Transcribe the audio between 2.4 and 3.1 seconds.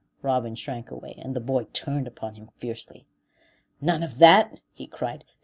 fiercely.